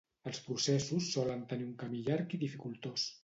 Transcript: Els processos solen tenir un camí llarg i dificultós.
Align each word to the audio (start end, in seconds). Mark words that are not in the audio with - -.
Els 0.29 0.37
processos 0.45 1.09
solen 1.17 1.45
tenir 1.53 1.67
un 1.73 1.77
camí 1.83 2.01
llarg 2.09 2.35
i 2.39 2.43
dificultós. 2.47 3.07